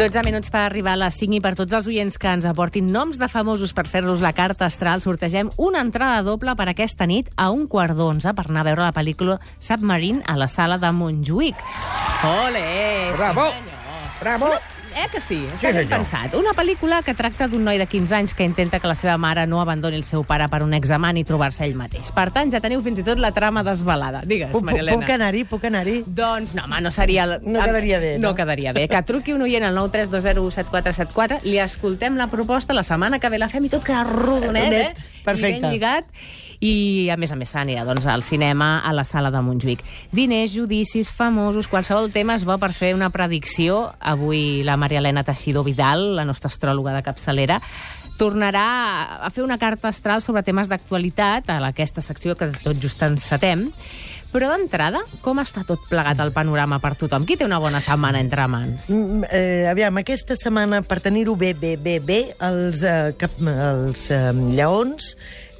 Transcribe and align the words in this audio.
12 0.00 0.22
minuts 0.24 0.48
per 0.48 0.62
arribar 0.64 0.94
a 0.94 0.98
les 1.02 1.16
5 1.20 1.36
i 1.36 1.40
per 1.44 1.50
tots 1.58 1.74
els 1.76 1.84
oients 1.90 2.16
que 2.16 2.30
ens 2.32 2.46
aportin 2.48 2.86
noms 2.88 3.18
de 3.20 3.26
famosos 3.28 3.74
per 3.76 3.84
fer-los 3.84 4.22
la 4.24 4.30
carta 4.32 4.64
astral, 4.64 5.04
sortegem 5.04 5.50
una 5.60 5.82
entrada 5.84 6.22
doble 6.24 6.56
per 6.56 6.70
aquesta 6.72 7.04
nit 7.04 7.28
a 7.36 7.50
un 7.52 7.66
quart 7.68 7.92
d'onze 8.00 8.32
per 8.32 8.46
anar 8.48 8.64
a 8.64 8.68
veure 8.70 8.86
la 8.86 8.96
pel·lícula 8.96 9.36
Submarine 9.60 10.24
a 10.24 10.40
la 10.40 10.48
sala 10.48 10.80
de 10.80 10.88
Montjuïc. 10.88 11.64
Ole! 12.32 12.66
Bravo! 13.12 13.50
Sí, 13.52 13.60
senyor. 13.60 14.14
Bravo! 14.24 14.79
Eh 14.96 15.06
que 15.12 15.20
sí? 15.20 15.46
Està 15.54 15.70
Sí, 15.70 15.76
ben 15.78 15.88
pensat. 15.88 16.34
Una 16.34 16.50
pel·lícula 16.56 17.02
que 17.06 17.14
tracta 17.14 17.46
d'un 17.48 17.62
noi 17.64 17.78
de 17.78 17.86
15 17.86 18.14
anys 18.14 18.34
que 18.34 18.44
intenta 18.44 18.80
que 18.80 18.88
la 18.90 18.94
seva 18.94 19.16
mare 19.18 19.46
no 19.46 19.60
abandoni 19.60 19.96
el 19.96 20.04
seu 20.04 20.24
pare 20.24 20.48
per 20.48 20.62
un 20.62 20.74
examen 20.74 21.16
i 21.16 21.24
trobar-se 21.24 21.64
ell 21.64 21.76
mateix. 21.78 22.10
Per 22.12 22.30
tant, 22.34 22.50
ja 22.50 22.60
teniu 22.60 22.82
fins 22.82 22.98
i 22.98 23.04
tot 23.06 23.18
la 23.22 23.30
trama 23.32 23.62
desvelada. 23.62 24.22
Digues, 24.26 24.50
Puc, 24.50 24.64
Maria 24.66 24.80
Elena. 24.82 24.98
puc 24.98 25.10
anar-hi, 25.14 25.44
puc 25.44 25.64
anar-hi? 25.64 25.96
Doncs 26.06 26.54
no, 26.54 26.64
home, 26.64 26.80
no 26.80 26.90
seria... 26.90 27.24
el- 27.24 27.38
No 27.44 27.60
quedaria 27.64 27.98
bé, 27.98 28.18
No, 28.18 28.28
no? 28.30 28.34
quedaria 28.34 28.72
bé. 28.72 28.88
Que 28.88 29.02
truqui 29.02 29.32
un 29.32 29.42
oient 29.42 29.64
al 29.64 29.76
932017474, 29.76 31.40
li 31.44 31.58
escoltem 31.58 32.16
la 32.16 32.26
proposta, 32.28 32.74
la 32.74 32.82
setmana 32.82 33.18
que 33.18 33.28
ve 33.30 33.38
la 33.38 33.48
fem 33.48 33.64
i 33.64 33.68
tot 33.72 33.84
queda 33.84 34.04
Rodonet, 34.04 34.72
eh? 34.72 34.94
Perfecte. 35.24 35.58
I 35.58 35.60
ben 35.60 35.74
lligat. 35.74 36.14
I, 36.60 37.08
a 37.08 37.16
més 37.16 37.30
a 37.32 37.38
més, 37.40 37.48
s'anirà 37.54 37.86
doncs, 37.88 38.04
al 38.04 38.22
cinema 38.22 38.82
a 38.84 38.92
la 38.92 39.06
sala 39.08 39.30
de 39.32 39.40
Montjuïc. 39.40 39.80
Diners, 40.12 40.52
judicis, 40.52 41.08
famosos, 41.16 41.70
qualsevol 41.72 42.10
tema 42.12 42.36
es 42.36 42.44
va 42.44 42.58
per 42.60 42.74
fer 42.76 42.92
una 42.94 43.08
predicció. 43.14 43.86
Avui 43.98 44.60
la 44.68 44.76
Maria 44.76 45.00
Elena 45.00 45.24
Teixidor 45.24 45.64
Vidal, 45.64 46.10
la 46.18 46.26
nostra 46.28 46.52
astròloga 46.52 46.92
de 46.92 47.02
capçalera, 47.06 47.62
tornarà 48.20 48.66
a 49.24 49.30
fer 49.32 49.40
una 49.46 49.56
carta 49.56 49.88
astral 49.88 50.20
sobre 50.20 50.44
temes 50.44 50.68
d'actualitat 50.68 51.48
a 51.48 51.56
aquesta 51.70 52.04
secció 52.04 52.36
que 52.36 52.50
tot 52.60 52.76
just 52.76 53.00
encetem. 53.06 53.70
Però 54.30 54.46
d'entrada, 54.52 55.00
com 55.24 55.40
està 55.42 55.64
tot 55.66 55.82
plegat 55.90 56.20
el 56.22 56.30
panorama 56.30 56.78
per 56.78 56.92
tothom? 56.98 57.24
Qui 57.26 57.34
té 57.38 57.46
una 57.48 57.58
bona 57.58 57.80
setmana 57.82 58.20
entre 58.22 58.44
mans? 58.46 58.86
Mm, 58.94 59.24
eh, 59.26 59.66
aviam, 59.70 59.96
aquesta 59.98 60.36
setmana, 60.38 60.82
per 60.86 61.00
tenir-ho 61.02 61.34
bé, 61.34 61.50
bé, 61.58 61.74
bé, 61.76 61.96
bé, 61.98 62.20
els, 62.46 62.84
eh, 62.86 63.10
cap, 63.18 63.34
els 63.42 64.04
eh, 64.14 64.20
lleons 64.54 65.16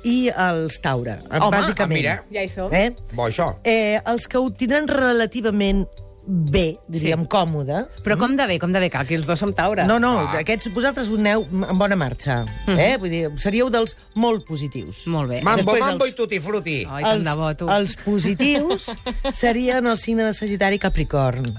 i 0.07 0.31
els 0.31 0.79
taure, 0.81 1.19
Home, 1.29 1.51
bàsicament. 1.51 1.83
ah, 1.83 1.99
mira. 1.99 2.15
Ja 2.31 2.45
hi 2.47 2.49
som. 2.49 2.71
Eh? 2.73 2.95
Bo, 3.13 3.27
això. 3.27 3.57
Eh, 3.65 3.99
els 4.07 4.29
que 4.31 4.39
ho 4.39 4.47
tindran 4.55 4.87
relativament 4.89 5.83
bé, 6.27 6.79
diríem, 6.89 7.23
Sí. 7.23 7.29
còmode, 7.29 7.87
Però 8.05 8.17
com 8.19 8.37
de 8.37 8.47
bé, 8.47 8.59
com 8.59 8.73
de 8.73 8.79
bé, 8.81 8.91
que 8.91 8.99
aquí 8.99 9.15
els 9.15 9.27
dos 9.27 9.39
som 9.39 9.53
taure. 9.53 9.85
No, 9.87 9.99
no, 9.99 10.19
Ah. 10.21 10.39
aquests 10.41 10.73
vosaltres 10.73 11.09
ho 11.09 11.17
aneu 11.17 11.47
en 11.51 11.79
bona 11.79 11.97
marxa. 11.97 12.45
Eh? 12.69 12.97
Vull 12.99 13.11
dir, 13.11 13.31
seríeu 13.37 13.71
dels 13.71 13.97
molt 14.15 14.47
positius. 14.47 15.07
Molt 15.07 15.31
bé. 15.31 15.43
Mambo, 15.43 15.63
Després 15.73 15.81
mambo 15.81 16.05
els- 16.05 16.13
i 16.13 16.17
tutti 16.17 16.41
frutti. 16.41 16.87
Ai, 16.89 17.03
tant 17.03 17.17
els, 17.17 17.25
de 17.25 17.35
bo, 17.35 17.55
tu. 17.55 17.69
els 17.69 17.97
positius 17.97 18.91
serien 19.33 19.87
el 19.87 19.99
signe 19.99 20.25
de 20.25 20.35
Sagitari 20.35 20.77
i 20.77 20.79
Capricorn. 20.79 21.59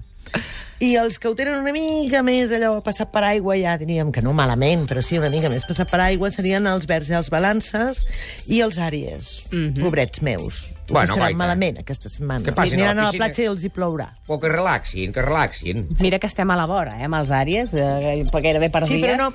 I 0.81 0.95
els 0.97 1.19
que 1.21 1.29
ho 1.29 1.35
tenen 1.37 1.59
una 1.61 1.69
mica 1.75 2.23
més 2.25 2.49
allò 2.55 2.71
passat 2.81 3.11
per 3.13 3.21
aigua, 3.27 3.53
ja 3.59 3.75
diríem 3.77 4.09
que 4.11 4.23
no 4.25 4.31
malament, 4.33 4.87
però 4.89 5.03
sí 5.05 5.19
una 5.19 5.29
mica 5.29 5.49
més 5.53 5.61
passat 5.69 5.91
per 5.91 5.99
aigua, 6.01 6.31
serien 6.33 6.65
els 6.71 6.87
verds 6.89 7.11
i 7.11 7.17
els 7.19 7.29
balances 7.29 8.01
i 8.49 8.63
els 8.65 8.79
àries. 8.81 9.29
Mhm. 9.51 9.77
Pobrets 9.83 10.23
meus. 10.25 10.71
Bueno, 10.91 11.15
guaita. 11.15 11.37
malament 11.37 11.77
aquesta 11.79 12.09
setmana. 12.09 12.43
Que 12.43 12.51
passin 12.51 12.81
a 12.81 12.83
la 12.83 12.89
Aniran 12.89 12.97
a 12.99 13.03
la 13.03 13.11
piscina. 13.11 13.25
platja 13.27 13.43
i 13.43 13.45
els 13.45 13.63
hi 13.63 13.69
plourà. 13.69 14.09
O 14.27 14.39
que 14.39 14.49
relaxin, 14.49 15.13
que 15.13 15.21
relaxin. 15.21 15.87
Mira 16.01 16.17
que 16.19 16.27
estem 16.27 16.49
a 16.51 16.55
la 16.57 16.65
vora, 16.65 16.97
eh, 16.99 17.05
amb 17.05 17.15
els 17.15 17.29
àries, 17.29 17.69
eh, 17.73 18.25
gairebé 18.33 18.69
per 18.71 18.87
Sí, 18.87 18.95
dies. 18.95 19.05
però 19.07 19.17
no... 19.17 19.31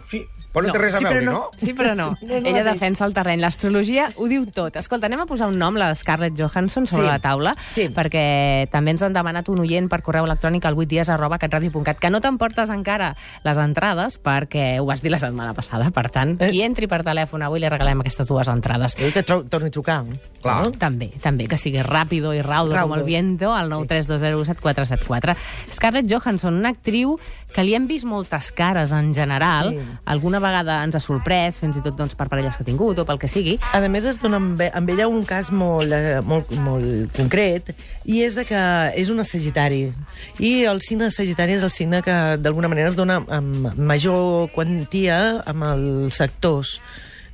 Però 0.56 0.66
no, 0.66 0.72
té 0.72 0.78
res 0.80 0.94
a 0.94 0.98
sí, 0.98 1.04
veure, 1.04 1.22
no? 1.26 1.32
no. 1.32 1.50
Sí, 1.60 1.74
però 1.76 1.94
no. 1.94 2.06
No, 2.26 2.40
no 2.40 2.48
Ella 2.48 2.62
defensa 2.64 3.04
el 3.04 3.12
terreny. 3.12 3.40
L'astrologia 3.40 4.08
ho 4.16 4.26
diu 4.26 4.46
tot. 4.50 4.74
Escolta, 4.80 5.06
anem 5.06 5.20
a 5.20 5.26
posar 5.28 5.48
un 5.52 5.58
nom, 5.60 5.76
la 5.76 5.94
Scarlett 5.94 6.34
Johansson, 6.38 6.86
sobre 6.86 7.04
Sí. 7.04 7.08
la 7.10 7.18
taula, 7.20 7.54
Sí. 7.74 7.88
perquè 7.92 8.68
també 8.72 8.90
ens 8.96 9.02
han 9.02 9.12
demanat 9.12 9.48
un 9.52 9.60
oient 9.60 9.88
per 9.92 10.00
correu 10.02 10.24
electrònic 10.24 10.64
al 10.64 10.74
8 10.78 10.88
dies 10.88 11.08
arroba 11.12 11.38
catradio.cat, 11.38 11.98
que 12.00 12.10
no 12.10 12.20
t'emportes 12.20 12.70
encara 12.70 13.14
les 13.44 13.58
entrades, 13.58 14.18
perquè 14.22 14.80
ho 14.80 14.86
vas 14.86 15.02
dir 15.02 15.10
la 15.12 15.18
setmana 15.18 15.52
passada. 15.54 15.90
Per 15.90 16.08
tant, 16.10 16.40
Eh. 16.40 16.48
qui 16.50 16.62
entri 16.62 16.86
per 16.88 17.02
telèfon 17.04 17.42
avui 17.42 17.60
li 17.60 17.68
regalem 17.68 18.00
aquestes 18.00 18.26
dues 18.26 18.48
entrades. 18.48 18.96
Vull 18.98 19.12
que 19.12 19.22
torni 19.22 19.68
a 19.68 19.70
trucar. 19.70 20.04
Clar. 20.42 20.62
No? 20.64 20.70
També, 20.72 21.10
també, 21.20 21.46
que 21.48 21.56
sigui 21.58 21.82
ràpido 21.82 22.32
i 22.34 22.40
raudo, 22.42 22.70
com 22.70 22.78
Raudo. 22.78 22.94
el 22.96 23.04
viento, 23.04 23.52
al 23.54 23.68
932017474. 23.70 25.36
Scarlett 25.72 26.10
Johansson, 26.10 26.54
una 26.54 26.70
actriu 26.70 27.18
que 27.56 27.64
li 27.64 27.72
hem 27.74 27.86
vist 27.88 28.04
moltes 28.04 28.50
cares 28.52 28.92
en 28.92 29.14
general, 29.16 29.72
Sí. 29.72 29.80
alguna 30.04 30.38
vegada 30.44 30.82
ens 30.84 30.94
ha 30.94 31.00
sorprès, 31.00 31.56
fins 31.58 31.78
i 31.78 31.80
tot 31.80 31.96
doncs, 31.96 32.14
per 32.14 32.28
parelles 32.28 32.54
que 32.56 32.62
ha 32.62 32.66
tingut 32.66 32.98
o 33.00 33.06
pel 33.08 33.18
que 33.18 33.28
sigui. 33.32 33.58
A 33.72 33.80
més, 33.88 34.04
es 34.04 34.20
dona 34.20 34.36
amb, 34.36 34.60
amb 34.60 34.90
ella 34.92 35.08
un 35.08 35.24
cas 35.24 35.50
molt, 35.50 35.90
eh, 35.92 36.20
molt, 36.20 36.52
molt 36.60 37.16
concret, 37.16 37.72
i 38.04 38.22
és 38.26 38.36
de 38.36 38.44
que 38.44 38.60
és 38.94 39.08
una 39.08 39.24
sagitari. 39.24 39.94
I 40.38 40.64
el 40.68 40.82
signe 40.82 41.04
de 41.08 41.10
sagitari 41.10 41.56
és 41.56 41.62
el 41.62 41.70
signe 41.72 42.02
que, 42.02 42.36
d'alguna 42.36 42.68
manera, 42.68 42.90
es 42.90 42.96
dona 42.96 43.22
amb 43.26 43.72
major 43.78 44.50
quantia 44.52 45.42
amb 45.46 45.62
els 45.64 46.20
actors. 46.20 46.80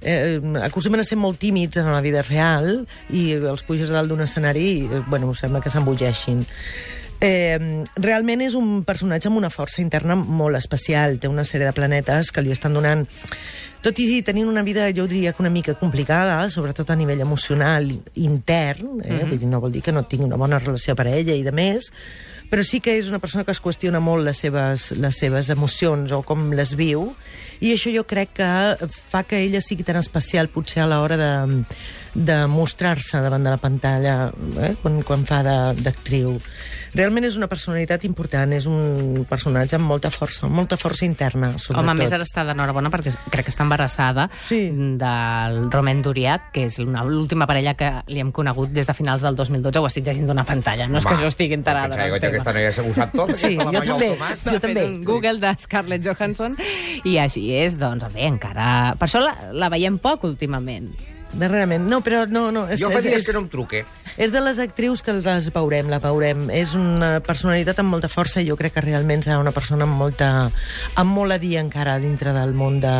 Eh, 0.05 0.41
acostumen 0.63 1.01
a 1.01 1.05
ser 1.05 1.17
molt 1.19 1.39
tímids 1.39 1.77
en 1.79 1.87
la 1.93 2.01
vida 2.01 2.23
real 2.23 2.87
i 3.11 3.33
els 3.39 3.63
puges 3.63 3.91
a 3.91 3.93
dalt 3.95 4.09
d'un 4.11 4.21
escenari 4.23 4.65
i, 4.73 4.85
eh, 4.87 5.03
bueno, 5.09 5.35
sembla 5.35 5.61
que 5.61 5.71
s'embogeixin. 5.71 6.47
Eh, 7.23 7.85
realment 8.03 8.41
és 8.43 8.57
un 8.59 8.81
personatge 8.83 9.31
amb 9.31 9.39
una 9.39 9.51
força 9.55 9.79
interna 9.81 10.17
molt 10.19 10.59
especial. 10.59 11.21
Té 11.23 11.31
una 11.31 11.47
sèrie 11.47 11.69
de 11.69 11.77
planetes 11.77 12.33
que 12.35 12.43
li 12.43 12.55
estan 12.55 12.75
donant... 12.75 13.07
Tot 13.83 13.99
i 13.99 14.21
tenint 14.23 14.47
una 14.47 14.63
vida, 14.63 14.85
jo 14.95 15.09
diria 15.11 15.33
que 15.35 15.43
una 15.43 15.51
mica 15.51 15.75
complicada, 15.75 16.37
sobretot 16.55 16.93
a 16.93 16.95
nivell 16.95 17.25
emocional 17.25 17.89
intern, 18.15 19.01
eh? 19.03 19.11
mm 19.11 19.19
-hmm. 19.19 19.29
vull 19.29 19.39
dir, 19.39 19.49
no 19.49 19.61
vol 19.61 19.73
dir 19.73 19.83
que 19.83 19.91
no 19.91 20.05
tingui 20.05 20.27
una 20.27 20.37
bona 20.37 20.61
relació 20.61 20.95
per 20.95 21.09
a 21.09 21.17
ella 21.17 21.35
i 21.35 21.43
de 21.43 21.51
més, 21.51 21.91
però 22.49 22.63
sí 22.63 22.79
que 22.81 22.97
és 22.97 23.09
una 23.09 23.19
persona 23.19 23.45
que 23.45 23.51
es 23.51 23.61
qüestiona 23.61 23.99
molt 23.99 24.25
les 24.25 24.37
seves, 24.37 24.93
les 24.93 25.17
seves 25.17 25.51
emocions 25.51 26.13
o 26.13 26.23
com 26.23 26.53
les 26.53 26.77
viu, 26.77 27.15
i 27.61 27.73
això 27.73 27.91
jo 27.95 28.05
crec 28.05 28.35
que 28.35 28.77
fa 29.09 29.25
que 29.25 29.41
ella 29.43 29.61
sigui 29.61 29.83
tan 29.83 29.97
especial 29.97 30.49
potser 30.49 30.83
a 30.83 30.87
l'hora 30.87 31.17
de, 31.17 31.65
de 32.15 32.47
mostrar-se 32.47 33.21
davant 33.25 33.43
de 33.45 33.51
la 33.51 33.57
pantalla 33.57 34.31
eh? 34.61 34.75
quan, 34.83 35.01
quan 35.03 35.25
fa 35.25 35.43
de- 35.43 35.83
d'actriu. 35.83 36.37
Realment 36.93 37.25
és 37.25 37.39
una 37.41 37.47
personalitat 37.49 38.03
important, 38.05 38.51
és 38.53 38.67
un 38.69 39.23
personatge 39.29 39.79
amb 39.79 39.87
molta 39.89 40.11
força, 40.13 40.45
amb 40.45 40.53
molta 40.59 40.77
força 40.77 41.07
interna, 41.07 41.55
sobretot. 41.57 41.79
Home, 41.81 41.95
a 41.95 41.95
més 41.97 42.13
ara 42.13 42.27
està 42.27 42.45
d'enhorabona 42.45 42.91
perquè 42.93 43.15
crec 43.33 43.47
que 43.47 43.55
està 43.55 43.65
embarassada 43.65 44.27
Sí. 44.45 44.59
del 45.01 45.71
Romain 45.73 46.03
Duriac, 46.05 46.51
que 46.53 46.67
és 46.69 46.77
una- 46.85 47.03
l'última 47.03 47.47
parella 47.47 47.73
que 47.75 47.91
li 48.09 48.21
hem 48.21 48.31
conegut 48.31 48.69
des 48.77 48.87
de 48.87 48.93
finals 48.93 49.23
del 49.23 49.35
2012. 49.35 49.79
Ho 49.81 49.87
estic 49.87 50.05
llegint 50.05 50.27
d'una 50.29 50.45
pantalla, 50.45 50.87
no 50.87 50.99
és 50.99 51.07
que 51.07 51.17
jo 51.17 51.27
estigui 51.33 51.55
enterada. 51.55 51.89
Pensava 51.97 52.11
del 52.11 52.21
que 52.21 52.21
tema. 52.21 52.35
aquesta 52.37 52.53
noia 52.53 52.91
ho 52.91 52.95
sap 52.95 53.13
tot. 53.17 53.35
Sí, 53.35 53.57
jo 53.57 53.65
també. 53.73 54.11
Tomàs. 54.19 54.45
Jo 54.53 54.61
també. 54.61 54.85
un 54.85 55.03
Google 55.05 55.39
de 55.41 55.55
Scarlett 55.59 56.05
Johansson 56.05 56.57
i 57.05 57.17
així 57.17 57.55
és, 57.57 57.79
doncs, 57.81 58.05
bé, 58.13 58.27
encara... 58.29 58.95
Per 58.99 59.09
això 59.09 59.21
la, 59.25 59.33
la 59.53 59.71
veiem 59.73 59.97
poc 59.99 60.25
últimament. 60.29 60.93
Darrerament. 61.33 61.87
No, 61.89 62.03
però 62.05 62.27
no, 62.29 62.51
no. 62.53 62.67
És, 62.69 62.81
Jo 62.81 62.91
fa 62.93 63.01
és, 63.01 63.09
dies 63.09 63.23
és, 63.23 63.27
que 63.27 63.35
no 63.37 63.45
em 63.45 63.49
truque. 63.53 63.83
És 64.21 64.33
de 64.35 64.43
les 64.45 64.59
actrius 64.61 65.01
que 65.03 65.15
les 65.17 65.49
veurem, 65.55 65.89
la 65.89 65.99
veurem. 66.03 66.49
És 66.53 66.75
una 66.77 67.15
personalitat 67.25 67.81
amb 67.81 67.95
molta 67.95 68.11
força 68.13 68.43
i 68.43 68.49
jo 68.51 68.57
crec 68.61 68.75
que 68.77 68.85
realment 68.85 69.25
serà 69.25 69.39
una 69.41 69.55
persona 69.57 69.87
amb, 69.89 69.97
molta, 69.97 70.29
amb 71.01 71.17
molt 71.17 71.33
a 71.33 71.39
dir 71.41 71.55
encara 71.61 71.97
dintre 72.03 72.35
del 72.37 72.53
món 72.57 72.81
de, 72.83 72.93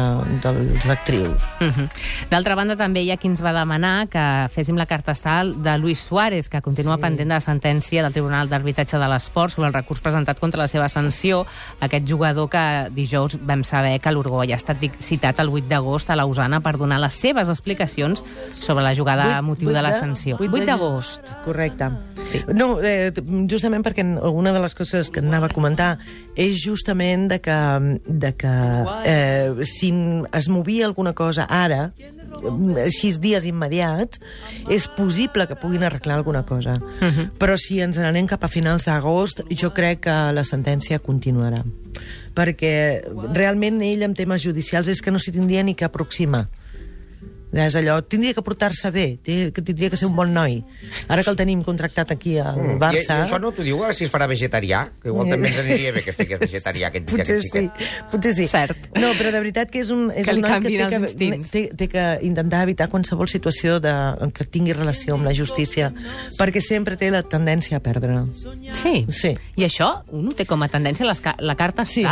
dels 0.45 0.89
actrius. 0.91 1.43
Uh 1.61 1.69
-huh. 1.69 1.89
D'altra 2.31 2.55
banda, 2.55 2.77
també 2.77 3.03
hi 3.03 3.11
ha 3.11 3.17
qui 3.17 3.29
ens 3.29 3.43
va 3.43 3.53
demanar 3.53 4.09
que 4.09 4.49
féssim 4.55 4.77
la 4.77 4.87
carta 4.87 5.13
astral 5.13 5.63
de 5.63 5.77
Luis 5.79 6.01
Suárez, 6.01 6.49
que 6.49 6.63
continua 6.63 6.97
sí. 6.97 7.03
pendent 7.03 7.29
de 7.29 7.35
la 7.35 7.41
sentència 7.41 8.03
del 8.03 8.13
Tribunal 8.13 8.49
d'Arbitratge 8.49 8.99
de 8.99 9.09
l'Esport 9.09 9.53
sobre 9.53 9.69
el 9.69 9.75
recurs 9.75 10.01
presentat 10.01 10.39
contra 10.39 10.63
la 10.63 10.69
seva 10.69 10.89
sanció. 10.89 11.47
Aquest 11.81 12.09
jugador 12.09 12.49
que 12.49 12.89
dijous 12.91 13.37
vam 13.45 13.65
saber 13.65 14.01
que 14.01 14.13
l'Urgoi 14.13 14.53
ha 14.53 14.57
estat 14.57 14.79
citat 14.99 15.39
el 15.41 15.49
8 15.49 15.69
d'agost 15.69 16.11
a 16.11 16.17
Lausana 16.17 16.61
per 16.61 16.79
donar 16.79 16.99
les 16.99 17.15
seves 17.15 17.49
explicacions 17.49 18.22
sobre 18.53 18.85
la 18.85 18.95
jugada 18.95 19.39
a 19.39 19.43
motiu 19.43 19.67
vuit 19.69 19.77
de 19.77 19.83
la 19.83 19.93
de- 19.93 20.01
sanció. 20.01 20.37
vuit 20.39 20.51
8 20.51 20.61
de- 20.61 20.67
d'agost. 20.67 21.21
Correcte. 21.45 21.89
Sí. 22.31 22.41
No, 22.55 22.81
eh, 22.83 23.13
justament 23.51 23.85
perquè 23.85 24.05
una 24.31 24.53
de 24.53 24.61
les 24.61 24.75
coses 24.75 25.11
que 25.11 25.21
anava 25.21 25.47
a 25.47 25.53
comentar 25.53 25.99
és 26.37 26.63
justament 26.65 27.29
de 27.29 27.41
que, 27.41 28.01
de 28.07 28.33
que 28.37 28.85
eh, 29.05 29.53
si 29.65 29.93
es 30.33 30.49
movia 30.49 30.87
alguna 30.87 31.13
cosa 31.13 31.45
ara, 31.45 31.93
sis 32.91 33.19
dies 33.21 33.45
immediats, 33.45 34.19
és 34.71 34.87
possible 34.97 35.47
que 35.47 35.57
puguin 35.57 35.83
arreglar 35.85 36.17
alguna 36.17 36.45
cosa. 36.45 36.73
Uh 37.01 37.05
-huh. 37.11 37.31
Però 37.39 37.57
si 37.59 37.81
ens 37.81 37.99
n'anem 37.99 38.27
cap 38.27 38.43
a 38.45 38.49
finals 38.49 38.85
d'agost, 38.85 39.43
jo 39.51 39.73
crec 39.75 40.01
que 40.01 40.33
la 40.33 40.43
sentència 40.45 40.99
continuarà. 40.99 41.63
Perquè 42.35 43.03
realment 43.35 43.83
ell 43.83 44.03
en 44.03 44.15
temes 44.15 44.43
judicials 44.43 44.89
és 44.89 45.03
que 45.03 45.11
no 45.11 45.19
s'hi 45.19 45.33
tindria 45.33 45.63
ni 45.63 45.75
que 45.75 45.85
aproximar. 45.85 46.49
És 47.53 47.75
allò, 47.77 47.99
tindria 48.09 48.33
que 48.33 48.41
portar-se 48.43 48.91
bé, 48.91 49.19
tindria 49.23 49.91
que 49.93 49.97
ser 50.01 50.07
un 50.09 50.17
bon 50.17 50.33
noi. 50.33 50.63
Ara 51.09 51.23
que 51.23 51.31
el 51.31 51.37
tenim 51.37 51.63
contractat 51.63 52.11
aquí 52.11 52.39
al 52.39 52.57
Mm. 52.63 52.77
I, 52.77 52.79
Barça... 52.81 53.17
I 53.19 53.27
això 53.27 53.39
no 53.41 53.51
t'ho 53.53 53.63
diu 53.63 53.81
si 53.93 54.05
es 54.05 54.11
farà 54.11 54.27
vegetarià? 54.29 54.87
Que 55.03 55.09
igual 55.11 55.29
també 55.29 55.49
ens 55.51 55.59
aniria 55.59 55.93
bé 55.93 56.03
que 56.03 56.11
es 56.11 56.17
fes 56.17 56.29
vegetarià 56.41 56.89
aquest, 56.89 57.11
Potser 57.11 57.37
aquest 57.37 57.43
sí, 57.43 57.51
xiquet. 57.51 58.11
potser 58.11 58.35
sí. 58.35 58.47
Cert. 58.47 58.89
No, 58.97 59.13
però 59.19 59.33
de 59.33 59.41
veritat 59.41 59.71
que 59.71 59.81
és 59.81 59.91
un, 59.91 60.11
és 60.11 60.25
Que 60.25 60.35
un 60.35 60.41
noi 60.41 60.61
que 60.61 60.71
té 60.71 60.89
que, 60.89 61.43
té, 61.51 61.63
té 61.77 61.89
que 61.89 62.05
intentar 62.23 62.63
evitar 62.63 62.89
qualsevol 62.89 63.29
situació 63.29 63.81
de, 63.81 63.93
que 64.33 64.45
tingui 64.45 64.73
relació 64.73 65.15
amb 65.15 65.27
la 65.29 65.35
justícia, 65.35 65.93
perquè 66.39 66.63
sempre 66.65 66.97
té 66.97 67.11
la 67.11 67.23
tendència 67.23 67.77
a 67.79 67.81
perdre. 67.85 68.23
Sí. 68.75 69.05
Sí. 69.09 69.35
I 69.57 69.65
això, 69.69 70.05
un 70.13 70.33
té 70.33 70.47
com 70.47 70.63
a 70.63 70.69
tendència, 70.69 71.07
les 71.07 71.21
la 71.39 71.57
carta 71.57 71.85
Sí. 71.85 72.05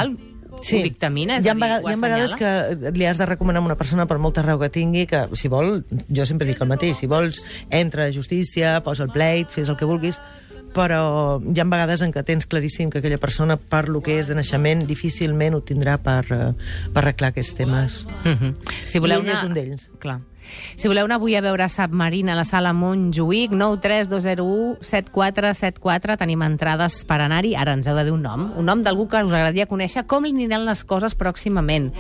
Astral 0.60 0.80
ho 0.80 0.88
dictamina? 0.88 1.38
És 1.40 1.46
hi 1.46 1.50
ha, 1.50 1.56
a 1.56 1.60
dir, 1.60 1.70
hi 1.88 1.94
ha 1.94 2.02
vegades 2.04 2.36
que 2.38 2.92
li 2.96 3.08
has 3.08 3.20
de 3.20 3.26
recomanar 3.28 3.62
a 3.62 3.66
una 3.66 3.78
persona 3.80 4.06
per 4.10 4.20
molta 4.22 4.44
raó 4.46 4.60
que 4.60 4.70
tingui 4.72 5.06
que, 5.10 5.26
si 5.38 5.50
vol, 5.52 5.80
jo 6.08 6.28
sempre 6.28 6.48
dic 6.48 6.60
el 6.62 6.70
mateix, 6.70 7.00
si 7.00 7.10
vols, 7.10 7.42
entra 7.70 8.06
a 8.06 8.14
justícia, 8.14 8.78
posa 8.86 9.08
el 9.08 9.12
pleit, 9.14 9.50
fes 9.50 9.68
el 9.72 9.78
que 9.80 9.88
vulguis, 9.88 10.20
però 10.74 11.40
hi 11.42 11.58
ha 11.58 11.66
vegades 11.66 12.02
en 12.06 12.12
què 12.14 12.22
tens 12.26 12.46
claríssim 12.46 12.90
que 12.90 13.00
aquella 13.02 13.18
persona, 13.18 13.56
per 13.58 13.88
lo 13.88 14.02
que 14.06 14.20
és 14.20 14.30
de 14.30 14.36
naixement, 14.38 14.84
difícilment 14.86 15.56
ho 15.58 15.62
tindrà 15.66 15.98
per, 16.02 16.24
eh, 16.30 16.52
per 16.94 17.02
arreglar 17.02 17.32
aquests 17.34 17.56
temes. 17.58 18.04
Mhm. 18.24 18.54
Si 18.86 19.02
voleu 19.02 19.18
I 19.18 19.24
ell 19.24 19.30
una... 19.30 19.38
és 19.38 19.48
un 19.48 19.56
d'ells. 19.56 19.88
Clar. 19.98 20.20
Si 20.76 20.88
voleu 20.88 21.06
anar 21.06 21.19
avui 21.20 21.37
a 21.37 21.43
veure 21.44 21.69
Submarina 21.69 22.35
a 22.35 22.38
la 22.38 22.47
sala 22.49 22.73
Montjuïc, 22.76 23.55
93201 23.55 24.81
7474, 24.81 26.17
tenim 26.20 26.44
entrades 26.47 27.00
per 27.08 27.20
anar-hi. 27.25 27.55
Ara 27.56 27.75
ens 27.79 27.88
heu 27.88 27.99
de 27.99 28.06
dir 28.08 28.14
un 28.14 28.23
nom, 28.25 28.47
un 28.56 28.67
nom 28.67 28.85
d'algú 28.85 29.08
que 29.08 29.23
us 29.23 29.32
agradaria 29.32 29.69
conèixer, 29.70 30.06
com 30.06 30.25
li 30.25 30.35
aniran 30.35 30.67
les 30.69 30.85
coses 30.85 31.17
pròximament. 31.19 31.91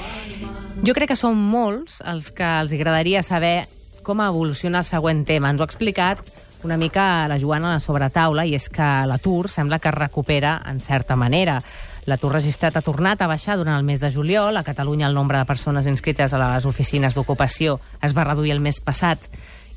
Jo 0.86 0.94
crec 0.96 1.12
que 1.12 1.18
són 1.18 1.36
molts 1.36 2.00
els 2.08 2.30
que 2.32 2.46
els 2.62 2.72
agradaria 2.72 3.22
saber 3.26 3.66
com 4.02 4.22
evoluciona 4.24 4.80
el 4.80 4.88
següent 4.88 5.26
tema. 5.28 5.50
Ens 5.50 5.60
ho 5.60 5.66
ha 5.66 5.68
explicat 5.68 6.24
una 6.64 6.76
mica 6.76 7.28
la 7.28 7.38
Joana 7.38 7.70
a 7.70 7.78
la 7.78 7.84
sobretaula, 7.84 8.44
i 8.44 8.54
és 8.56 8.68
que 8.72 8.88
l'atur 9.08 9.48
sembla 9.48 9.78
que 9.78 9.88
es 9.88 9.96
recupera 9.96 10.58
en 10.68 10.80
certa 10.80 11.16
manera. 11.16 11.60
L'atur 12.08 12.32
registrat 12.32 12.76
ha 12.76 12.84
tornat 12.84 13.20
a 13.20 13.28
baixar 13.28 13.58
durant 13.60 13.76
el 13.76 13.84
mes 13.84 14.00
de 14.00 14.10
juliol. 14.12 14.56
A 14.56 14.64
Catalunya 14.64 15.08
el 15.08 15.14
nombre 15.14 15.38
de 15.38 15.44
persones 15.44 15.86
inscrites 15.86 16.32
a 16.32 16.40
les 16.40 16.64
oficines 16.64 17.14
d'ocupació 17.14 17.78
es 18.02 18.16
va 18.16 18.24
reduir 18.24 18.54
el 18.56 18.64
mes 18.64 18.80
passat 18.80 19.28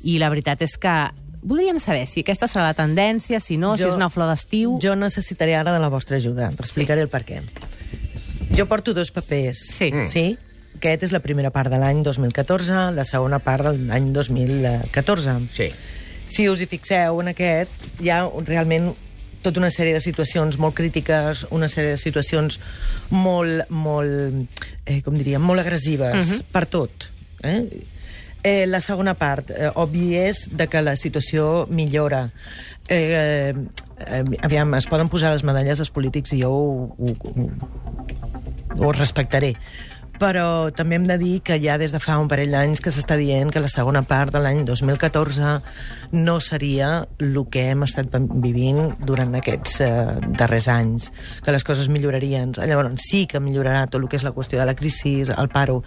i 0.04 0.18
la 0.20 0.30
veritat 0.32 0.62
és 0.64 0.76
que 0.80 0.94
voldríem 1.44 1.78
saber 1.80 2.06
si 2.08 2.24
aquesta 2.24 2.48
serà 2.48 2.70
la 2.70 2.78
tendència, 2.78 3.40
si 3.40 3.58
no, 3.60 3.74
si 3.76 3.84
és 3.84 3.94
una 3.94 4.08
flor 4.12 4.30
d'estiu... 4.32 4.78
Jo 4.82 4.96
necessitaré 4.96 5.54
ara 5.58 5.74
de 5.76 5.80
la 5.82 5.92
vostra 5.92 6.16
ajuda. 6.16 6.48
T'explicaré 6.56 7.04
el 7.04 7.12
per 7.12 7.22
què. 7.28 7.42
Jo 8.56 8.66
porto 8.70 8.94
dos 8.96 9.12
papers. 9.12 9.60
Sí. 9.76 9.90
Mm. 9.92 10.08
Sí? 10.08 10.26
Aquest 10.80 11.06
és 11.06 11.14
la 11.14 11.20
primera 11.24 11.52
part 11.54 11.70
de 11.72 11.78
l'any 11.80 12.02
2014, 12.04 12.90
la 12.96 13.04
segona 13.08 13.38
part 13.44 13.68
de 13.68 13.74
l'any 13.76 14.10
2014. 14.16 15.36
Sí. 15.54 15.70
Si 16.26 16.48
us 16.48 16.64
hi 16.64 16.68
fixeu, 16.68 17.20
en 17.20 17.30
aquest 17.34 18.00
hi 18.00 18.10
ha 18.10 18.24
realment 18.48 18.94
tota 19.44 19.60
una 19.60 19.70
sèrie 19.72 19.94
de 19.96 20.02
situacions 20.02 20.58
molt 20.60 20.76
crítiques, 20.78 21.44
una 21.54 21.68
sèrie 21.70 21.94
de 21.94 22.00
situacions 22.00 22.58
molt, 23.12 23.68
molt, 23.70 24.62
eh, 24.86 25.00
com 25.04 25.16
diríem, 25.18 25.42
molt 25.44 25.62
agressives 25.62 26.40
per 26.52 26.64
tot. 26.70 27.10
Eh? 27.44 27.60
Eh, 28.44 28.66
la 28.68 28.80
segona 28.84 29.14
part, 29.16 29.50
eh, 29.50 29.70
obvi 29.80 30.14
és 30.20 30.44
de 30.52 30.66
que 30.68 30.82
la 30.84 30.96
situació 31.00 31.66
millora. 31.70 32.26
Eh, 32.88 33.54
eh, 34.04 34.24
aviam, 34.44 34.74
es 34.76 34.88
poden 34.90 35.08
posar 35.08 35.32
les 35.32 35.44
medalles 35.48 35.80
als 35.80 35.92
polítics 35.92 36.34
i 36.36 36.42
jo 36.42 36.50
ho, 36.52 36.96
ho, 36.98 37.14
ho, 37.24 37.48
ho 38.84 38.92
respectaré 38.92 39.54
però 40.20 40.70
també 40.74 40.98
hem 40.98 41.06
de 41.08 41.16
dir 41.18 41.34
que 41.44 41.56
ja 41.62 41.76
des 41.80 41.92
de 41.94 42.00
fa 42.02 42.16
un 42.22 42.28
parell 42.30 42.52
d'anys 42.54 42.82
que 42.84 42.92
s'està 42.94 43.16
dient 43.20 43.50
que 43.52 43.62
la 43.62 43.70
segona 43.72 44.04
part 44.06 44.32
de 44.34 44.42
l'any 44.42 44.62
2014 44.68 45.54
no 46.14 46.36
seria 46.40 46.90
el 47.18 47.40
que 47.50 47.66
hem 47.72 47.82
estat 47.86 48.14
vivint 48.44 48.94
durant 49.02 49.34
aquests 49.34 49.80
eh, 49.84 49.90
darrers 50.38 50.68
anys, 50.70 51.10
que 51.42 51.54
les 51.54 51.66
coses 51.66 51.90
millorarien. 51.90 52.54
Llavors 52.54 53.08
sí 53.08 53.24
que 53.26 53.42
millorarà 53.42 53.86
tot 53.88 54.00
el 54.02 54.08
que 54.08 54.20
és 54.20 54.26
la 54.26 54.34
qüestió 54.36 54.60
de 54.60 54.68
la 54.70 54.76
crisi, 54.78 55.20
el 55.26 55.50
paro, 55.52 55.82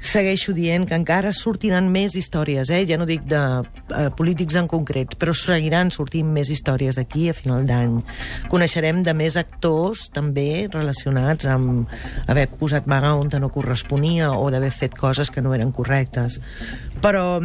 segueixo 0.00 0.54
dient 0.54 0.86
que 0.88 0.96
encara 0.96 1.32
sortiran 1.34 1.88
més 1.92 2.14
històries, 2.18 2.70
eh? 2.70 2.84
ja 2.88 2.98
no 2.98 3.06
dic 3.08 3.24
de 3.28 3.40
eh, 3.62 4.08
polítics 4.16 4.58
en 4.60 4.68
concret, 4.70 5.16
però 5.18 5.34
seguiran 5.34 5.90
sortint 5.94 6.28
més 6.32 6.50
històries 6.54 6.98
d'aquí 6.98 7.28
a 7.30 7.36
final 7.36 7.66
d'any. 7.68 7.98
Coneixerem 8.52 9.02
de 9.06 9.14
més 9.14 9.36
actors 9.40 10.08
també 10.14 10.68
relacionats 10.72 11.48
amb 11.50 11.90
haver 12.26 12.48
posat 12.58 12.86
vaga 12.86 13.14
on 13.18 13.28
no 13.38 13.50
corresponia 13.52 14.32
o 14.32 14.50
d'haver 14.50 14.70
fet 14.72 14.94
coses 14.96 15.30
que 15.30 15.42
no 15.42 15.52
eren 15.54 15.72
correctes. 15.72 16.40
Però 17.02 17.42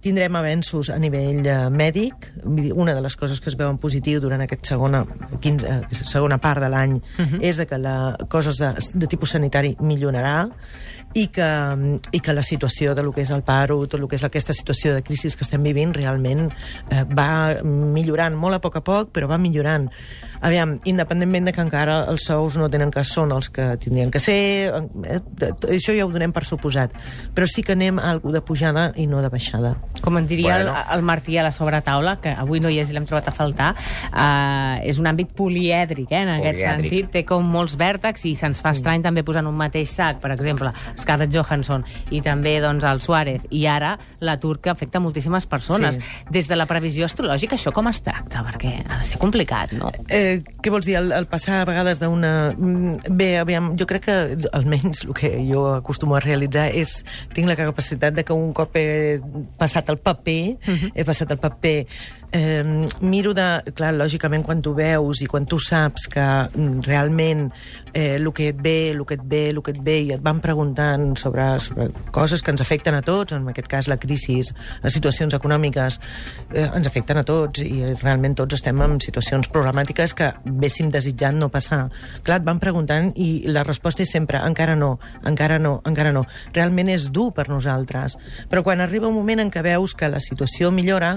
tindrem 0.00 0.36
avenços 0.36 0.90
a 0.90 0.98
nivell 0.98 1.44
eh, 1.46 1.68
mèdic. 1.70 2.30
Una 2.74 2.94
de 2.96 3.02
les 3.04 3.16
coses 3.16 3.40
que 3.40 3.50
es 3.52 3.56
veuen 3.56 3.78
positiu 3.78 4.20
durant 4.20 4.40
aquesta 4.40 4.74
segona, 4.74 5.04
15, 5.40 5.68
eh, 5.68 6.00
segona 6.00 6.40
part 6.40 6.60
de 6.62 6.68
l'any 6.72 6.96
uh 6.96 7.02
-huh. 7.18 7.38
és 7.42 7.56
de 7.56 7.66
que 7.66 7.78
la, 7.78 8.16
coses 8.28 8.56
de, 8.56 8.74
de 8.94 9.06
tipus 9.06 9.30
sanitari 9.30 9.76
millorarà 9.80 10.48
i 11.14 11.26
que, 11.34 11.46
i 12.12 12.20
que 12.22 12.32
la 12.32 12.42
situació 12.42 12.94
de 12.94 13.02
lo 13.02 13.10
que 13.12 13.22
és 13.24 13.30
el 13.34 13.42
paro, 13.42 13.80
tot 13.90 13.98
el 14.00 14.06
que 14.08 14.14
és 14.14 14.22
aquesta 14.26 14.54
situació 14.54 14.94
de 14.94 15.02
crisi 15.02 15.30
que 15.34 15.42
estem 15.44 15.62
vivint, 15.66 15.92
realment 15.94 16.48
eh, 16.90 17.02
va 17.04 17.58
millorant 17.64 18.36
molt 18.38 18.58
a 18.58 18.60
poc 18.62 18.76
a 18.78 18.82
poc, 18.86 19.10
però 19.14 19.26
va 19.30 19.38
millorant. 19.38 19.88
Aviam, 20.40 20.76
independentment 20.88 21.50
de 21.50 21.52
que 21.52 21.60
encara 21.60 22.04
els 22.08 22.24
sous 22.30 22.56
no 22.56 22.70
tenen 22.72 22.90
que 22.94 23.02
són 23.04 23.32
els 23.34 23.50
que 23.52 23.76
tindrien 23.82 24.10
que 24.10 24.20
ser, 24.22 24.70
eh, 25.04 25.20
això 25.74 25.96
ja 25.96 26.06
ho 26.06 26.12
donem 26.14 26.32
per 26.32 26.44
suposat, 26.48 26.94
però 27.34 27.46
sí 27.50 27.62
que 27.66 27.74
anem 27.74 27.98
a 27.98 28.10
algú 28.14 28.32
de 28.32 28.40
pujada 28.40 28.92
i 28.96 29.06
no 29.10 29.20
de 29.20 29.28
baixada. 29.32 29.74
Com 30.00 30.16
en 30.18 30.26
diria 30.30 30.54
Bueno. 30.60 30.76
el, 30.78 30.98
el 30.98 31.02
Martí 31.02 31.36
a 31.38 31.42
la 31.42 31.52
sobretaula, 31.52 32.20
que 32.22 32.30
avui 32.32 32.60
no 32.60 32.70
hi 32.70 32.78
és 32.80 32.90
i 32.90 32.94
l'hem 32.96 33.04
trobat 33.06 33.28
a 33.28 33.34
faltar, 33.34 33.74
eh, 34.10 34.88
és 34.88 34.98
un 34.98 35.06
àmbit 35.10 35.34
polièdric, 35.36 36.06
eh, 36.10 36.22
en 36.22 36.28
aquest 36.38 36.58
Polièdric. 36.58 36.80
sentit. 36.90 37.10
Té 37.10 37.24
com 37.26 37.44
molts 37.44 37.76
vèrtexs 37.76 38.24
i 38.30 38.34
se'ns 38.38 38.60
fa 38.62 38.70
estrany 38.76 39.02
també 39.02 39.22
posar 39.26 39.42
en 39.44 39.50
un 39.50 39.56
mateix 39.58 39.90
sac, 39.90 40.20
per 40.22 40.32
exemple, 40.32 40.72
Scarlett 41.00 41.32
Johansson 41.34 41.84
i 42.10 42.20
també 42.24 42.56
doncs, 42.62 42.84
el 42.84 43.00
Suárez, 43.00 43.46
i 43.50 43.64
ara 43.70 43.96
l'atur 44.20 44.58
que 44.60 44.70
afecta 44.72 45.00
moltíssimes 45.00 45.46
persones. 45.50 45.96
Sí. 45.96 46.26
Des 46.30 46.48
de 46.50 46.58
la 46.58 46.66
previsió 46.70 47.06
astrològica, 47.08 47.56
això 47.56 47.72
com 47.74 47.88
es 47.90 48.02
tracta? 48.04 48.44
Perquè 48.46 48.74
ha 48.86 49.00
de 49.00 49.08
ser 49.08 49.18
complicat, 49.22 49.72
no? 49.76 49.92
Eh, 50.08 50.40
què 50.62 50.72
vols 50.72 50.86
dir? 50.88 50.98
El, 51.00 51.12
el 51.16 51.28
passar 51.30 51.62
a 51.62 51.68
vegades 51.68 52.02
d'una... 52.02 52.52
Mm, 52.56 53.16
Bé, 53.20 53.32
aviam, 53.40 53.72
jo 53.78 53.86
crec 53.88 54.06
que 54.06 54.16
almenys 54.56 55.04
el 55.06 55.14
que 55.16 55.32
jo 55.48 55.66
acostumo 55.74 56.16
a 56.16 56.22
realitzar 56.24 56.68
és... 56.76 57.00
Tinc 57.34 57.48
la 57.48 57.56
capacitat 57.58 58.14
de 58.16 58.24
que 58.26 58.36
un 58.36 58.52
cop 58.56 58.76
he 58.76 59.20
passat 59.58 59.88
el 59.92 59.98
paper, 59.98 60.40
uh 60.56 60.74
-huh. 60.74 60.92
he 60.94 61.04
passat 61.04 61.30
el 61.30 61.38
paper 61.38 61.86
eh, 62.32 62.86
miro 63.00 63.34
de... 63.34 63.48
Clar, 63.74 63.92
lògicament, 63.96 64.44
quan 64.46 64.62
tu 64.62 64.72
veus 64.76 65.22
i 65.22 65.28
quan 65.30 65.46
tu 65.48 65.58
saps 65.62 66.06
que 66.10 66.24
mm, 66.24 66.82
realment 66.86 67.48
eh, 67.92 68.16
el 68.16 68.32
que 68.32 68.50
et 68.50 68.60
ve, 68.62 68.90
el 68.90 69.04
que 69.06 69.14
et 69.14 69.24
ve, 69.24 69.48
el 69.50 69.62
que 69.62 69.74
et 69.74 69.80
ve, 69.82 69.96
i 70.06 70.12
et 70.14 70.22
van 70.22 70.40
preguntant 70.40 71.16
sobre, 71.18 71.46
sobre 71.60 71.88
coses 72.14 72.42
que 72.42 72.52
ens 72.54 72.62
afecten 72.62 72.96
a 72.96 73.02
tots, 73.02 73.34
en 73.36 73.48
aquest 73.50 73.68
cas 73.70 73.88
la 73.90 73.98
crisi, 74.00 74.38
les 74.40 74.94
situacions 74.94 75.34
econòmiques, 75.36 76.00
eh, 76.54 76.66
ens 76.66 76.86
afecten 76.86 77.20
a 77.20 77.24
tots 77.26 77.64
i 77.64 77.94
realment 78.00 78.36
tots 78.38 78.58
estem 78.58 78.80
en 78.84 78.98
situacions 79.02 79.50
problemàtiques 79.50 80.14
que 80.16 80.32
véssim 80.44 80.90
desitjant 80.90 81.38
no 81.40 81.50
passar. 81.50 81.88
Clar, 82.24 82.40
et 82.40 82.46
van 82.46 82.62
preguntant 82.62 83.12
i 83.16 83.30
la 83.50 83.64
resposta 83.66 84.04
és 84.04 84.12
sempre 84.12 84.40
encara 84.46 84.76
no, 84.78 84.96
encara 85.26 85.58
no, 85.58 85.80
encara 85.88 86.14
no. 86.14 86.26
Realment 86.54 86.92
és 86.92 87.10
dur 87.10 87.30
per 87.34 87.48
nosaltres. 87.50 88.16
Però 88.50 88.62
quan 88.66 88.80
arriba 88.80 89.10
un 89.10 89.18
moment 89.18 89.42
en 89.42 89.50
què 89.50 89.64
veus 89.66 89.94
que 89.94 90.10
la 90.10 90.22
situació 90.22 90.70
millora, 90.74 91.16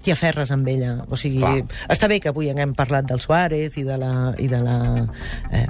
t'hi 0.00 0.14
aferres 0.14 0.49
amb 0.54 0.68
ella. 0.68 0.96
O 1.08 1.18
sigui, 1.20 1.40
Clar. 1.40 1.64
està 1.92 2.08
bé 2.10 2.20
que 2.20 2.30
avui 2.32 2.50
haguem 2.50 2.74
parlat 2.78 3.08
del 3.08 3.22
Suárez 3.22 3.76
i 3.80 3.84
de 3.86 3.96
la, 4.00 4.12
i 4.38 4.48
de 4.50 4.60
la 4.64 4.76
eh, 5.52 5.66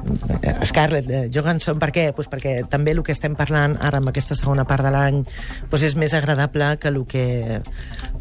Scarlett 0.69 1.11
eh, 1.11 1.23
Johansson. 1.33 1.79
Per 1.83 1.91
què? 1.95 2.07
Pues 2.17 2.31
perquè 2.31 2.61
també 2.71 2.95
el 2.97 3.05
que 3.07 3.15
estem 3.17 3.37
parlant 3.39 3.77
ara 3.81 4.01
amb 4.01 4.13
aquesta 4.13 4.39
segona 4.39 4.67
part 4.69 4.87
de 4.87 4.95
l'any 4.95 5.23
pues 5.71 5.85
és 5.87 5.97
més 5.97 6.15
agradable 6.17 6.73
que 6.81 6.91
el 6.91 7.01
que 7.09 7.25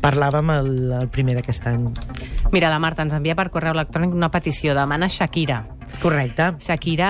parlàvem 0.04 0.54
el, 0.60 0.72
el 1.02 1.12
primer 1.14 1.40
d'aquest 1.40 1.68
any. 1.72 1.90
Mira, 2.54 2.70
la 2.70 2.80
Marta 2.80 3.06
ens 3.06 3.16
envia 3.18 3.38
per 3.40 3.50
correu 3.54 3.76
electrònic 3.76 4.16
una 4.16 4.32
petició. 4.34 4.76
Demana 4.78 5.10
Shakira. 5.10 5.79
Correcte. 6.02 6.52
Shakira... 6.64 7.10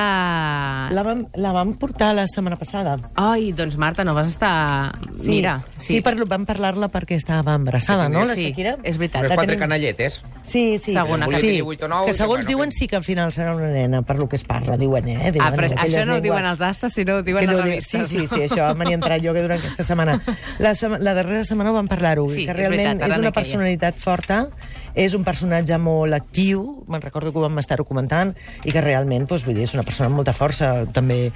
La 0.91 1.03
vam, 1.05 1.25
la 1.38 1.51
vam 1.53 1.74
portar 1.77 2.13
la 2.17 2.25
setmana 2.31 2.55
passada. 2.57 2.98
Ai, 3.19 3.51
doncs 3.53 3.77
Marta, 3.77 4.03
no 4.07 4.15
vas 4.17 4.29
estar... 4.31 4.95
Mira, 5.24 5.59
sí, 5.77 5.95
sí 5.98 6.01
per, 6.05 6.15
vam 6.29 6.45
parlar-la 6.50 6.89
perquè 6.89 7.17
estava 7.19 7.53
embarassada, 7.59 8.07
no, 8.09 8.24
la 8.25 8.36
Sí, 8.38 8.48
Shakira? 8.50 8.77
és 8.83 8.98
veritat. 8.98 9.21
Unes 9.25 9.36
quatre 9.36 9.48
tenim- 9.53 9.59
canalletes. 9.65 10.21
Sí, 10.50 10.79
sí. 10.84 10.91
Segona, 10.94 11.25
Volia 11.27 11.39
sí. 11.39 11.48
tenir 11.48 11.62
vuit 11.63 11.84
o 11.84 11.88
nou, 11.88 12.06
que 12.06 12.12
i 12.12 12.18
segons 12.18 12.39
bueno, 12.46 12.48
diuen 12.50 12.70
que- 12.72 12.75
sí 12.77 12.88
que 12.88 12.96
al 12.98 13.03
final 13.03 13.32
serà 13.32 13.56
una 13.56 13.68
nena, 13.70 14.01
per 14.01 14.18
lo 14.18 14.27
que 14.27 14.36
es 14.36 14.44
parla, 14.44 14.77
diuen, 14.77 15.08
eh? 15.08 15.32
Diuen, 15.32 15.46
Ah, 15.48 15.51
però 15.53 15.68
aquelles 15.70 15.94
això 15.96 16.06
no 16.08 16.15
ho 16.15 16.22
diuen 16.22 16.46
els 16.46 16.62
astres, 16.62 16.94
sinó 16.94 17.18
ho 17.18 17.24
diuen 17.24 17.46
Que 17.46 17.51
no 17.51 17.58
di- 17.58 17.63
revistes. 17.70 18.08
Sí, 18.10 18.18
sí, 18.20 18.27
sí, 18.27 18.41
això 18.48 18.74
m'ha 18.75 18.91
entrat 18.91 19.22
jo 19.24 19.34
que 19.34 19.41
durant 19.44 19.60
aquesta 19.60 19.84
setmana. 19.84 20.20
La, 20.60 20.74
sema, 20.75 20.98
la 21.00 21.13
darrera 21.13 21.44
setmana 21.44 21.72
vam 21.72 21.88
parlar-ho, 21.88 22.27
Sí, 22.29 22.46
que 22.46 22.51
és 22.51 22.58
realment 22.58 22.82
veritat, 22.84 23.03
ara 23.03 23.13
és 23.13 23.18
no 23.20 23.27
una 23.27 23.32
personalitat 23.32 23.96
forta, 24.01 24.50
és 24.96 25.13
un 25.13 25.24
personatge 25.24 25.77
molt 25.77 26.13
actiu, 26.13 26.84
me'n 26.88 27.01
recordo 27.01 27.32
que 27.32 27.38
ho 27.38 27.41
vam 27.46 27.60
estar-ho 27.60 27.86
comentant, 27.86 28.34
i 28.65 28.72
que 28.72 28.82
realment, 28.82 29.27
doncs, 29.29 29.46
vull 29.46 29.56
dir, 29.56 29.63
és 29.70 29.74
una 29.77 29.84
persona 29.84 30.08
amb 30.10 30.15
molta 30.18 30.34
força, 30.34 30.86
també. 30.91 31.32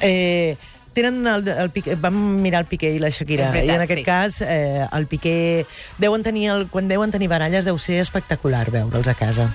Eh, 0.00 0.56
tenen 0.96 1.26
el, 1.28 1.46
el 1.52 1.70
Piqué, 1.74 1.94
vam 2.00 2.16
mirar 2.42 2.64
el 2.64 2.70
Piqué 2.70 2.94
i 2.96 3.00
la 3.02 3.10
Shakira, 3.12 3.50
veritat, 3.52 3.68
i 3.68 3.76
en 3.76 3.84
aquest 3.84 4.00
sí. 4.00 4.06
cas 4.06 4.40
eh, 4.42 4.86
el 4.88 5.06
Piqué 5.10 5.36
deuen 6.02 6.24
tenir 6.24 6.48
el, 6.54 6.66
quan 6.72 6.88
deuen 6.88 7.12
tenir 7.12 7.28
baralles 7.32 7.68
deu 7.68 7.76
ser 7.78 8.00
espectacular 8.02 8.66
veure'ls 8.72 9.12
a 9.12 9.14
casa. 9.18 9.50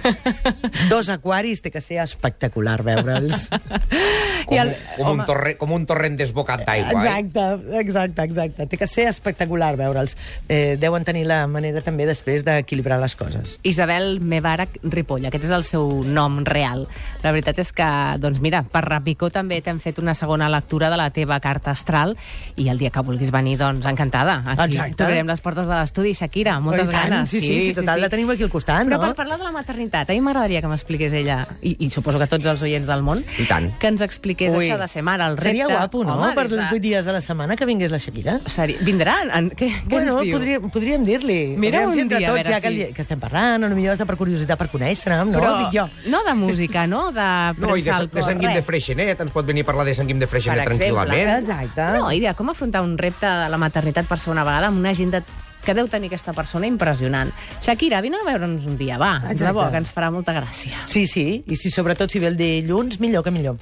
Dos 0.88 1.10
aquaris 1.12 1.60
té 1.60 1.70
que 1.74 1.82
ser 1.84 1.98
espectacular 2.02 2.80
veure'ls. 2.86 3.48
Com, 4.50 4.56
I 4.56 4.58
el- 4.62 4.70
com, 4.96 5.10
un 5.12 5.26
torre, 5.28 5.52
com 5.60 5.72
un 5.76 5.84
torrent 5.86 6.16
desbocat 6.18 6.64
d'aigua, 6.66 7.02
eh? 7.04 7.10
Exacte, 7.20 7.76
exacte, 7.78 8.24
exacte. 8.24 8.66
Té 8.72 8.78
que 8.80 8.88
ser 8.88 9.04
espectacular 9.10 9.74
veure'ls. 9.78 10.16
Eh, 10.48 10.78
deuen 10.80 11.04
tenir 11.06 11.26
la 11.28 11.42
manera 11.46 11.82
també 11.84 12.06
després 12.08 12.42
d'equilibrar 12.46 12.98
les 13.02 13.14
coses. 13.20 13.58
Isabel 13.68 14.18
Mebarak 14.24 14.80
Ripoll, 14.82 15.28
aquest 15.28 15.46
és 15.46 15.54
el 15.54 15.66
seu 15.68 16.00
nom 16.08 16.40
real. 16.48 16.86
La 17.22 17.34
veritat 17.36 17.60
és 17.62 17.70
que, 17.76 17.90
doncs 18.18 18.40
mira, 18.42 18.64
per 18.64 18.82
Rapicó 18.88 19.30
també 19.30 19.60
t'hem 19.62 19.78
fet 19.84 20.00
una 20.02 20.16
segona 20.18 20.48
lectura 20.60 20.90
de 20.92 20.96
la 21.00 21.08
teva 21.10 21.40
carta 21.40 21.72
astral 21.72 22.14
i 22.60 22.68
el 22.68 22.78
dia 22.78 22.90
que 22.92 23.00
vulguis 23.00 23.30
venir, 23.32 23.56
doncs, 23.58 23.86
encantada. 23.88 24.42
Aquí 24.56 24.76
Exacte. 24.76 24.96
t'obrirem 25.00 25.26
les 25.32 25.40
portes 25.40 25.66
de 25.66 25.74
l'estudi. 25.74 26.12
Shakira, 26.14 26.58
moltes 26.60 26.86
Oh, 26.86 26.90
i 26.90 26.94
tant, 26.94 27.10
ganes. 27.10 27.30
sí, 27.30 27.40
sí, 27.40 27.54
sí, 27.68 27.74
total, 27.74 28.00
la 28.00 28.08
tenim 28.12 28.28
aquí 28.30 28.42
al 28.44 28.50
costat, 28.50 28.84
Però 28.86 28.98
no? 28.98 29.06
per 29.08 29.14
parlar 29.16 29.38
de 29.38 29.44
la 29.44 29.52
maternitat, 29.52 30.10
a 30.10 30.12
mi 30.12 30.20
m'agradaria 30.20 30.60
que 30.60 30.68
m'expliqués 30.68 31.12
ella, 31.16 31.46
i, 31.62 31.76
i 31.86 31.90
suposo 31.90 32.18
que 32.18 32.26
tots 32.30 32.44
els 32.46 32.62
oients 32.62 32.86
del 32.86 33.02
món, 33.02 33.24
I 33.38 33.46
tant. 33.48 33.70
que 33.78 33.88
ens 33.88 34.02
expliqués 34.02 34.52
Ui. 34.54 34.66
això 34.68 34.78
de 34.78 34.88
ser 34.88 35.02
mare, 35.02 35.24
el 35.24 35.36
repte... 35.36 35.48
Seria 35.50 35.66
guapo, 35.70 36.04
no? 36.04 36.14
Home, 36.20 36.34
per 36.34 36.46
des 36.48 36.58
de- 36.58 36.66
8 36.70 36.80
dies 36.80 37.06
a 37.06 37.12
la 37.12 37.20
setmana 37.20 37.56
que 37.56 37.66
vingués 37.66 37.90
la 37.90 37.98
Shakira. 37.98 38.40
Seria... 38.46 38.78
Vindran? 38.82 39.30
En... 39.32 39.50
Què, 39.50 39.68
què 39.70 39.88
Bueno, 39.90 40.18
ens 40.18 40.28
diu? 40.28 40.36
podríem, 40.38 40.70
podríem 40.70 41.04
dir-li. 41.04 41.38
Mira 41.56 41.78
Aviam 41.84 41.90
un 41.90 41.94
si 41.96 42.00
entre 42.04 42.18
dia, 42.18 42.28
a 42.28 42.30
tots, 42.34 42.42
veure 42.42 42.54
ja 42.56 42.60
que, 42.60 42.70
li, 42.70 42.86
que 42.94 43.02
estem 43.02 43.20
parlant, 43.20 43.64
potser 43.70 43.94
està 43.94 44.06
per 44.06 44.16
curiositat, 44.20 44.58
per 44.58 44.68
conèixer-me, 44.72 45.24
no? 45.30 45.38
Però 45.40 45.52
Dic 45.64 45.72
jo. 45.78 45.86
no 46.10 46.22
de 46.26 46.34
música, 46.34 46.86
no? 46.86 47.10
De 47.12 47.28
No, 47.60 47.76
i 47.76 47.82
de, 47.82 47.92
de 48.12 48.22
Sant 48.22 48.38
Guim 48.40 48.52
de. 48.52 48.62
Freixenet, 48.62 49.20
ens 49.20 49.32
pot 49.32 49.46
venir 49.46 49.62
a 49.62 49.68
parlar 49.70 49.84
de 49.86 49.94
Sant 49.94 50.06
Guim 50.08 50.18
de 50.20 50.26
Freixenet 50.30 50.49
Per 50.50 50.64
exemple. 50.66 51.04
tranquil·lament. 51.06 51.30
Exacte. 51.44 51.86
No, 51.98 52.10
idea, 52.16 52.34
com 52.38 52.50
afrontar 52.50 52.82
un 52.86 52.98
repte 52.98 53.26
de 53.26 53.48
la 53.52 53.60
maternitat 53.60 54.10
per 54.10 54.18
segona 54.18 54.44
vegada 54.46 54.68
amb 54.70 54.82
una 54.82 54.92
agenda 54.96 55.22
que 55.64 55.74
deu 55.76 55.88
tenir 55.92 56.08
aquesta 56.08 56.32
persona 56.32 56.66
impressionant. 56.66 57.32
Shakira, 57.60 58.00
vine 58.00 58.20
a 58.20 58.24
veure'ns 58.26 58.64
un 58.66 58.78
dia, 58.80 58.96
va. 58.98 59.18
Exacte. 59.18 59.42
De 59.42 59.48
debò, 59.50 59.66
que 59.70 59.80
ens 59.82 59.92
farà 59.92 60.10
molta 60.12 60.32
gràcia. 60.36 60.86
Sí, 60.88 61.06
sí, 61.10 61.42
i 61.46 61.58
si 61.60 61.72
sobretot 61.72 62.10
si 62.10 62.22
ve 62.22 62.30
el 62.32 62.38
dilluns, 62.38 63.00
millor 63.00 63.24
que 63.26 63.34
millor. 63.34 63.60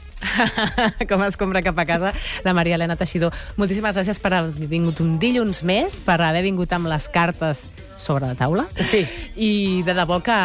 com 1.11 1.27
es 1.27 1.37
compra 1.41 1.63
cap 1.67 1.79
a 1.79 1.87
casa 1.89 2.15
la 2.47 2.55
Maria 2.55 2.79
Helena 2.79 2.97
Teixidor. 2.97 3.35
Moltíssimes 3.59 3.97
gràcies 3.99 4.23
per 4.23 4.35
haver 4.39 4.71
vingut 4.71 5.03
un 5.03 5.19
dilluns 5.19 5.65
més, 5.67 5.99
per 6.05 6.21
haver 6.23 6.45
vingut 6.47 6.73
amb 6.77 6.91
les 6.91 7.11
cartes 7.11 7.67
sobre 7.99 8.27
la 8.27 8.35
taula. 8.39 8.65
Sí. 8.81 9.03
I 9.37 9.83
de 9.85 9.95
debò 9.95 10.23
que, 10.25 10.39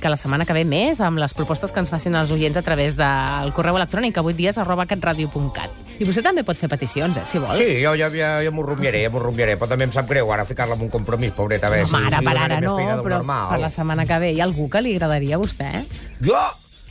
que 0.00 0.10
la 0.10 0.16
setmana 0.18 0.46
que 0.48 0.56
ve 0.56 0.64
més, 0.66 1.02
amb 1.04 1.20
les 1.20 1.34
propostes 1.36 1.70
que 1.70 1.78
ens 1.84 1.92
facin 1.92 2.16
els 2.18 2.32
oients 2.34 2.56
a 2.58 2.64
través 2.66 2.96
del 2.98 3.52
correu 3.54 3.78
electrònic, 3.78 4.18
8 4.18 4.34
dies 4.38 4.58
arroba 4.58 4.88
catradio.cat. 4.90 5.84
I 5.98 6.06
vostè 6.06 6.22
també 6.22 6.44
pot 6.46 6.56
fer 6.58 6.68
peticions, 6.70 7.16
eh, 7.18 7.24
si 7.26 7.40
vol. 7.42 7.56
Sí, 7.58 7.80
jo 7.82 7.94
ja, 7.98 8.08
ja, 8.14 8.30
ja 8.42 8.52
m'ho 8.54 8.62
rumiaré, 8.62 9.02
ja 9.06 9.10
m'ho 9.10 9.22
rumiaré, 9.22 9.56
però 9.58 9.72
també 9.72 9.88
em 9.88 9.94
sap 9.94 10.06
greu 10.10 10.30
ara 10.32 10.46
ficar-la 10.46 10.76
en 10.78 10.86
un 10.86 10.92
compromís, 10.92 11.34
pobreta, 11.34 11.66
a 11.66 11.74
veure 11.74 11.88
Home, 11.88 11.98
si, 11.98 12.06
ara 12.12 12.22
si 12.22 12.28
per 12.30 12.36
ara 12.38 12.60
no, 12.62 12.76
però 13.02 13.18
normal. 13.18 13.50
per 13.50 13.60
la 13.66 13.70
setmana 13.74 14.06
que 14.06 14.20
ve 14.22 14.32
hi 14.32 14.40
ha 14.40 14.46
algú 14.46 14.68
que 14.70 14.82
li 14.84 14.94
agradaria 14.94 15.36
a 15.36 15.42
vostè, 15.42 15.72
eh? 15.82 15.84
Jo? 16.22 16.38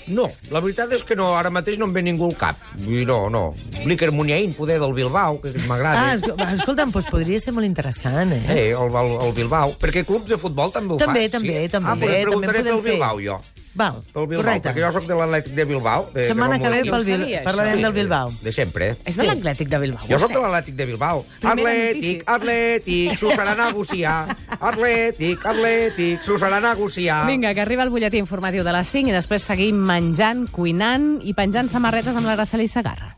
No, 0.08 0.30
la 0.52 0.60
veritat 0.64 0.92
és 0.96 1.04
que 1.04 1.16
no, 1.20 1.34
ara 1.36 1.50
mateix 1.52 1.78
no 1.78 1.86
em 1.90 1.94
ve 1.94 2.02
ningú 2.02 2.26
al 2.30 2.36
cap. 2.40 2.62
I 2.80 3.04
no, 3.06 3.30
no. 3.30 3.54
L'Iker 3.86 4.12
Muniain, 4.16 4.54
poder, 4.56 4.80
del 4.80 4.94
Bilbao, 4.94 5.42
que 5.42 5.50
Ah, 5.50 5.66
m'agrada. 5.68 6.16
esco- 6.16 6.36
va, 6.40 6.54
escolta'm, 6.54 6.92
doncs 6.92 7.10
podria 7.12 7.40
ser 7.40 7.54
molt 7.54 7.66
interessant, 7.68 8.32
eh? 8.32 8.42
Eh, 8.48 8.70
el, 8.72 8.96
el, 8.96 9.12
el 9.28 9.34
Bilbao. 9.34 9.76
Perquè 9.80 10.06
clubs 10.06 10.28
de 10.30 10.38
futbol 10.38 10.72
també 10.72 10.94
ho 10.94 10.98
També, 10.98 11.28
fan. 11.30 11.32
també, 11.42 11.62
sí? 11.64 11.70
també, 11.70 11.90
Ah, 11.90 11.96
doncs 11.96 12.06
també 12.08 12.24
preguntaré 12.24 12.60
podem 12.64 12.76
pel. 12.82 12.92
Bilbao, 12.92 13.20
jo. 13.22 13.42
Val, 13.77 14.01
Pel 14.12 14.25
Bilbao, 14.27 14.43
correcte. 14.43 14.69
perquè 14.72 14.81
jo 14.84 14.91
sóc 14.96 15.05
de 15.07 15.15
l'Atlètic 15.15 15.53
de 15.53 15.65
Bilbao. 15.69 16.07
De, 16.13 16.25
Setmana 16.27 16.57
de 16.57 16.63
que 16.63 16.69
ve 16.74 16.79
pel 16.89 17.03
Bil... 17.05 17.25
parlarem 17.46 17.81
del 17.86 17.93
Bilbao. 17.93 18.31
De 18.41 18.51
sempre. 18.51 18.89
És 19.05 19.15
de 19.15 19.22
Sí. 19.22 19.27
l'Atlètic 19.27 19.69
de 19.69 19.77
Bilbao, 19.79 20.07
Jo 20.10 20.17
sóc 20.19 20.31
de 20.34 20.39
l'Atlètic 20.41 20.75
de 20.75 20.86
Bilbao. 20.89 21.24
Primera 21.39 21.53
Atlètic, 21.69 22.24
notícia. 22.25 22.36
Atlètic, 22.36 23.17
s'ho 23.19 23.31
serà 23.31 23.53
negociar. 23.55 24.36
Atlètic, 24.60 25.46
Atlètic, 25.46 26.24
s'ho 26.24 26.38
serà 26.38 26.60
negociar. 26.62 27.25
Vinga, 27.27 27.53
que 27.53 27.62
arriba 27.62 27.84
el 27.84 27.89
butlletí 27.93 28.17
informatiu 28.17 28.63
de 28.65 28.74
les 28.74 28.88
5 28.89 29.10
i 29.10 29.15
després 29.15 29.43
seguim 29.43 29.77
menjant, 29.77 30.48
cuinant 30.51 31.19
i 31.24 31.34
penjant 31.38 31.69
samarretes 31.69 32.15
amb 32.15 32.25
la 32.25 32.36
Graceli 32.36 32.67
Sagarra. 32.67 33.13